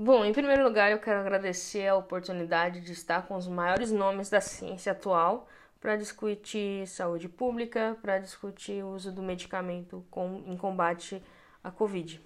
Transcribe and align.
Bom, 0.00 0.24
em 0.24 0.32
primeiro 0.32 0.62
lugar, 0.62 0.92
eu 0.92 1.00
quero 1.00 1.18
agradecer 1.18 1.88
a 1.88 1.96
oportunidade 1.96 2.80
de 2.80 2.92
estar 2.92 3.26
com 3.26 3.34
os 3.34 3.48
maiores 3.48 3.90
nomes 3.90 4.30
da 4.30 4.40
ciência 4.40 4.92
atual 4.92 5.48
para 5.80 5.96
discutir 5.96 6.86
saúde 6.86 7.28
pública, 7.28 7.98
para 8.00 8.20
discutir 8.20 8.84
o 8.84 8.90
uso 8.90 9.10
do 9.10 9.24
medicamento 9.24 10.06
com, 10.08 10.44
em 10.46 10.56
combate 10.56 11.20
à 11.64 11.72
Covid. 11.72 12.24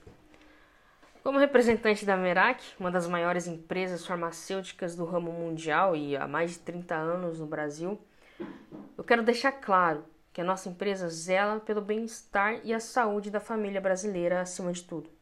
Como 1.22 1.38
representante 1.38 2.04
da 2.04 2.14
Merak, 2.14 2.62
uma 2.78 2.90
das 2.90 3.06
maiores 3.06 3.46
empresas 3.46 4.04
farmacêuticas 4.04 4.94
do 4.94 5.06
ramo 5.06 5.32
mundial 5.32 5.96
e 5.96 6.14
há 6.14 6.28
mais 6.28 6.50
de 6.50 6.58
30 6.58 6.94
anos 6.94 7.40
no 7.40 7.46
Brasil, 7.46 7.98
eu 8.98 9.02
quero 9.02 9.22
deixar 9.22 9.50
claro 9.50 10.04
que 10.30 10.42
a 10.42 10.44
nossa 10.44 10.68
empresa 10.68 11.08
zela 11.08 11.58
pelo 11.58 11.80
bem-estar 11.80 12.60
e 12.64 12.74
a 12.74 12.80
saúde 12.80 13.30
da 13.30 13.40
família 13.40 13.80
brasileira 13.80 14.42
acima 14.42 14.70
de 14.72 14.84
tudo. 14.84 15.21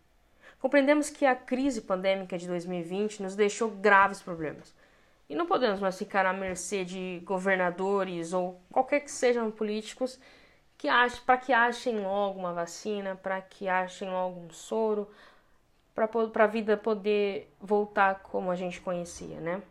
Compreendemos 0.61 1.09
que 1.09 1.25
a 1.25 1.35
crise 1.35 1.81
pandêmica 1.81 2.37
de 2.37 2.47
2020 2.47 3.23
nos 3.23 3.35
deixou 3.35 3.71
graves 3.71 4.21
problemas. 4.21 4.75
E 5.27 5.35
não 5.35 5.47
podemos 5.47 5.81
mais 5.81 5.97
ficar 5.97 6.27
à 6.27 6.35
mercê 6.35 6.85
de 6.85 7.23
governadores 7.25 8.35
ou 8.35 8.61
qualquer 8.71 9.01
que 9.01 9.11
sejam 9.11 9.51
políticos 9.51 10.21
que 10.77 10.89
para 11.25 11.37
que 11.37 11.53
achem 11.53 12.01
logo 12.01 12.39
uma 12.39 12.53
vacina, 12.53 13.15
para 13.15 13.41
que 13.41 13.69
achem 13.69 14.11
logo 14.11 14.41
um 14.41 14.51
soro, 14.51 15.09
para 15.95 16.45
a 16.45 16.47
vida 16.47 16.77
poder 16.77 17.53
voltar 17.61 18.21
como 18.21 18.51
a 18.51 18.57
gente 18.57 18.81
conhecia, 18.81 19.41
né? 19.41 19.63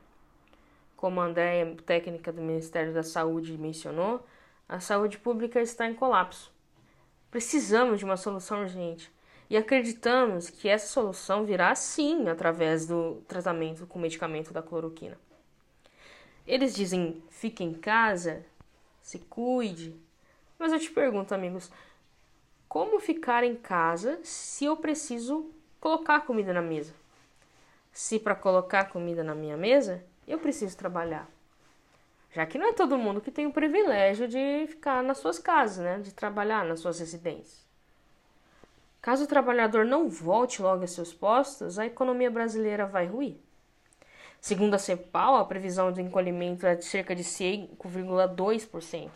Como 0.96 1.20
a 1.20 1.26
Andréia, 1.26 1.76
técnica 1.86 2.32
do 2.32 2.42
Ministério 2.42 2.94
da 2.94 3.02
Saúde, 3.04 3.58
mencionou, 3.58 4.26
a 4.68 4.80
saúde 4.80 5.18
pública 5.18 5.60
está 5.60 5.88
em 5.88 5.94
colapso. 5.94 6.52
Precisamos 7.32 8.00
de 8.00 8.06
uma 8.06 8.18
solução 8.18 8.62
urgente 8.62 9.12
e 9.50 9.58
acreditamos 9.58 10.50
que 10.50 10.70
essa 10.70 10.88
solução 10.88 11.44
virá 11.44 11.74
sim 11.74 12.30
através 12.30 12.86
do 12.86 13.24
tratamento 13.28 13.88
com 13.88 13.98
medicamento 13.98 14.54
da 14.54 14.62
cloroquina. 14.62 15.18
Eles 16.46 16.76
dizem 16.76 17.24
fique 17.30 17.64
em 17.64 17.74
casa, 17.74 18.46
se 19.02 19.20
cuide, 19.20 19.96
mas 20.58 20.72
eu 20.72 20.80
te 20.80 20.92
pergunto, 20.92 21.34
amigos, 21.34 21.72
como 22.68 23.00
ficar 23.00 23.44
em 23.44 23.56
casa 23.56 24.20
se 24.24 24.66
eu 24.66 24.78
preciso 24.78 25.50
colocar 25.80 26.22
comida 26.22 26.54
na 26.54 26.62
mesa? 26.62 26.94
Se 27.92 28.20
para 28.20 28.36
colocar 28.36 28.90
comida 28.90 29.24
na 29.24 29.34
minha 29.34 29.58
mesa, 29.58 30.04
eu 30.28 30.38
preciso 30.38 30.78
trabalhar. 30.78 31.28
Já 32.32 32.46
que 32.46 32.60
não 32.60 32.68
é 32.68 32.74
todo 32.74 32.98
mundo 32.98 33.22
que 33.22 33.32
tem 33.32 33.48
o 33.48 33.52
privilégio 33.52 34.28
de 34.28 34.68
ficar 34.68 35.02
nas 35.02 35.18
suas 35.18 35.40
casas, 35.40 35.84
né? 35.84 36.00
De 36.00 36.14
trabalhar 36.14 36.64
nas 36.64 36.80
suas 36.80 37.00
residências. 37.00 37.69
Caso 39.10 39.24
o 39.24 39.28
trabalhador 39.28 39.86
não 39.86 40.08
volte 40.08 40.62
logo 40.62 40.84
a 40.84 40.88
seus 40.88 41.12
postos, 41.12 41.80
a 41.80 41.86
economia 41.88 42.30
brasileira 42.30 42.86
vai 42.86 43.08
ruir. 43.08 43.38
Segundo 44.40 44.76
a 44.76 44.78
CEPAL, 44.78 45.38
a 45.38 45.46
previsão 45.46 45.92
de 45.92 46.00
encolhimento 46.00 46.68
é 46.68 46.76
de 46.76 46.86
cerca 46.86 47.16
de 47.16 47.24
5,2%, 47.24 49.10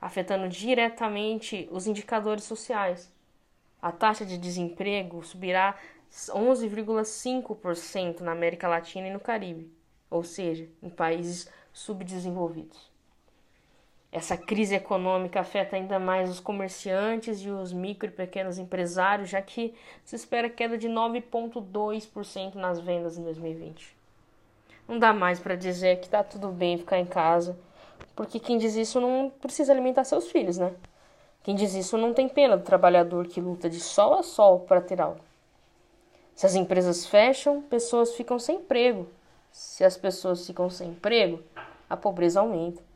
afetando 0.00 0.48
diretamente 0.48 1.68
os 1.70 1.86
indicadores 1.86 2.42
sociais. 2.42 3.08
A 3.80 3.92
taxa 3.92 4.26
de 4.26 4.36
desemprego 4.36 5.22
subirá 5.22 5.76
11,5% 6.10 8.22
na 8.22 8.32
América 8.32 8.66
Latina 8.66 9.06
e 9.06 9.12
no 9.12 9.20
Caribe, 9.20 9.72
ou 10.10 10.24
seja, 10.24 10.68
em 10.82 10.90
países 10.90 11.48
subdesenvolvidos. 11.72 12.90
Essa 14.12 14.36
crise 14.36 14.74
econômica 14.74 15.40
afeta 15.40 15.76
ainda 15.76 15.98
mais 15.98 16.28
os 16.28 16.40
comerciantes 16.40 17.40
e 17.42 17.48
os 17.48 17.72
micro 17.72 18.08
e 18.08 18.12
pequenos 18.12 18.58
empresários, 18.58 19.28
já 19.28 19.40
que 19.40 19.72
se 20.04 20.16
espera 20.16 20.50
queda 20.50 20.76
de 20.76 20.88
9,2% 20.88 22.56
nas 22.56 22.80
vendas 22.80 23.16
em 23.16 23.22
2020. 23.22 23.96
Não 24.88 24.98
dá 24.98 25.12
mais 25.12 25.38
para 25.38 25.54
dizer 25.54 26.00
que 26.00 26.06
está 26.06 26.24
tudo 26.24 26.48
bem 26.48 26.76
ficar 26.76 26.98
em 26.98 27.06
casa, 27.06 27.56
porque 28.16 28.40
quem 28.40 28.58
diz 28.58 28.74
isso 28.74 29.00
não 29.00 29.30
precisa 29.40 29.72
alimentar 29.72 30.02
seus 30.02 30.28
filhos, 30.28 30.58
né? 30.58 30.74
Quem 31.44 31.54
diz 31.54 31.74
isso 31.74 31.96
não 31.96 32.12
tem 32.12 32.28
pena 32.28 32.56
do 32.56 32.64
trabalhador 32.64 33.28
que 33.28 33.40
luta 33.40 33.70
de 33.70 33.78
sol 33.78 34.14
a 34.14 34.24
sol 34.24 34.60
para 34.60 34.80
ter 34.80 35.00
algo. 35.00 35.20
Se 36.34 36.46
as 36.46 36.56
empresas 36.56 37.06
fecham, 37.06 37.62
pessoas 37.62 38.14
ficam 38.14 38.38
sem 38.38 38.56
emprego. 38.56 39.08
Se 39.52 39.84
as 39.84 39.96
pessoas 39.96 40.44
ficam 40.46 40.68
sem 40.68 40.90
emprego, 40.90 41.40
a 41.88 41.96
pobreza 41.96 42.40
aumenta. 42.40 42.89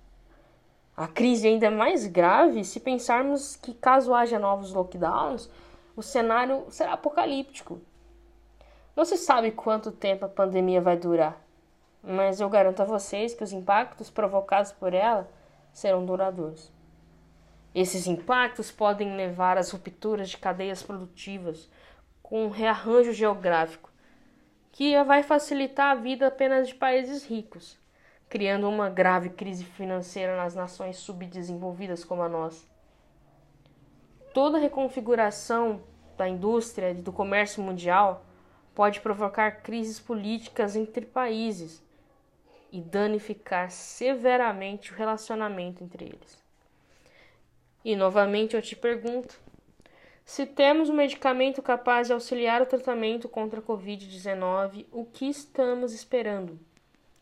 A 0.96 1.08
crise 1.08 1.48
ainda 1.48 1.66
é 1.66 1.70
mais 1.70 2.06
grave 2.06 2.62
se 2.62 2.78
pensarmos 2.78 3.56
que, 3.56 3.74
caso 3.74 4.14
haja 4.14 4.38
novos 4.38 4.72
lockdowns, 4.72 5.50
o 5.96 6.02
cenário 6.02 6.66
será 6.70 6.92
apocalíptico. 6.92 7.80
Não 8.94 9.04
se 9.04 9.16
sabe 9.16 9.50
quanto 9.50 9.90
tempo 9.90 10.24
a 10.24 10.28
pandemia 10.28 10.80
vai 10.80 10.96
durar, 10.96 11.36
mas 12.00 12.40
eu 12.40 12.48
garanto 12.48 12.80
a 12.80 12.84
vocês 12.84 13.34
que 13.34 13.42
os 13.42 13.52
impactos 13.52 14.08
provocados 14.08 14.70
por 14.70 14.94
ela 14.94 15.28
serão 15.72 16.06
duradouros. 16.06 16.70
Esses 17.74 18.06
impactos 18.06 18.70
podem 18.70 19.16
levar 19.16 19.58
às 19.58 19.72
rupturas 19.72 20.30
de 20.30 20.38
cadeias 20.38 20.80
produtivas 20.80 21.68
com 22.22 22.44
um 22.44 22.50
rearranjo 22.50 23.12
geográfico, 23.12 23.90
que 24.70 25.02
vai 25.02 25.24
facilitar 25.24 25.90
a 25.90 26.00
vida 26.00 26.28
apenas 26.28 26.68
de 26.68 26.74
países 26.76 27.24
ricos 27.24 27.82
criando 28.34 28.68
uma 28.68 28.90
grave 28.90 29.30
crise 29.30 29.62
financeira 29.62 30.36
nas 30.36 30.56
nações 30.56 30.96
subdesenvolvidas 30.96 32.02
como 32.02 32.20
a 32.20 32.28
nossa. 32.28 32.66
Toda 34.32 34.58
reconfiguração 34.58 35.80
da 36.16 36.28
indústria 36.28 36.90
e 36.90 36.94
do 36.94 37.12
comércio 37.12 37.62
mundial 37.62 38.26
pode 38.74 39.00
provocar 39.00 39.62
crises 39.62 40.00
políticas 40.00 40.74
entre 40.74 41.06
países 41.06 41.80
e 42.72 42.80
danificar 42.80 43.70
severamente 43.70 44.92
o 44.92 44.96
relacionamento 44.96 45.84
entre 45.84 46.06
eles. 46.06 46.36
E 47.84 47.94
novamente 47.94 48.56
eu 48.56 48.62
te 48.62 48.74
pergunto: 48.74 49.38
se 50.24 50.44
temos 50.44 50.90
um 50.90 50.94
medicamento 50.94 51.62
capaz 51.62 52.08
de 52.08 52.12
auxiliar 52.12 52.60
o 52.60 52.66
tratamento 52.66 53.28
contra 53.28 53.60
a 53.60 53.62
Covid-19, 53.62 54.86
o 54.90 55.04
que 55.04 55.26
estamos 55.28 55.92
esperando? 55.92 56.58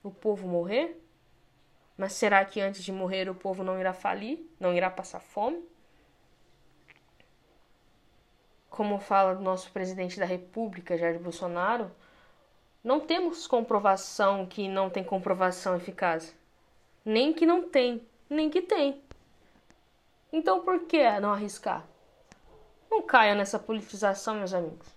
O 0.03 0.11
povo 0.11 0.49
morrer? 0.49 1.01
Mas 1.97 2.15
será 2.15 2.45
que 2.45 2.61
antes 2.61 2.83
de 2.83 2.91
morrer 2.91 3.29
o 3.29 3.35
povo 3.35 3.63
não 3.63 3.79
irá 3.79 3.93
falir? 3.93 4.45
Não 4.59 4.73
irá 4.73 4.91
passar 4.91 5.21
fome? 5.21 5.63
Como 8.69 8.99
fala 8.99 9.39
o 9.39 9.43
nosso 9.43 9.71
presidente 9.71 10.19
da 10.19 10.25
República, 10.25 10.97
Jair 10.97 11.21
Bolsonaro, 11.21 11.91
não 12.83 12.99
temos 12.99 13.47
comprovação 13.47 14.47
que 14.47 14.69
não 14.69 14.91
tem 14.91 15.05
comprovação 15.05 15.77
eficaz. 15.77 16.35
Nem 17.05 17.33
que 17.33 17.47
não 17.47 17.69
tem, 17.69 18.05
nem 18.29 18.51
que 18.51 18.63
tem. 18.63 19.01
Então 20.33 20.63
por 20.63 20.87
que 20.87 21.21
não 21.21 21.33
arriscar? 21.33 21.87
Não 22.91 23.03
caia 23.03 23.35
nessa 23.35 23.59
politização, 23.59 24.35
meus 24.35 24.53
amigos. 24.53 24.89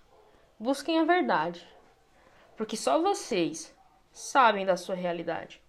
Busquem 0.58 1.00
a 1.00 1.04
verdade. 1.04 1.68
Porque 2.58 2.76
só 2.78 3.02
vocês 3.02 3.76
sabem 4.16 4.66
da 4.66 4.78
sua 4.78 4.96
realidade. 4.96 5.62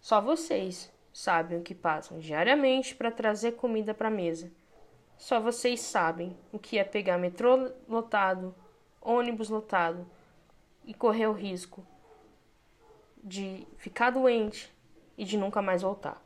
Só 0.00 0.22
vocês 0.22 0.90
sabem 1.12 1.58
o 1.58 1.62
que 1.62 1.74
passam 1.74 2.18
diariamente 2.18 2.94
para 2.94 3.10
trazer 3.10 3.52
comida 3.52 3.92
para 3.92 4.08
a 4.08 4.10
mesa. 4.10 4.50
Só 5.18 5.38
vocês 5.38 5.82
sabem 5.82 6.34
o 6.50 6.58
que 6.58 6.78
é 6.78 6.82
pegar 6.82 7.18
metrô 7.18 7.70
lotado, 7.86 8.54
ônibus 9.02 9.50
lotado 9.50 10.10
e 10.86 10.94
correr 10.94 11.26
o 11.26 11.32
risco 11.32 11.86
de 13.22 13.68
ficar 13.76 14.10
doente 14.10 14.74
e 15.16 15.22
de 15.22 15.36
nunca 15.36 15.60
mais 15.60 15.82
voltar. 15.82 16.20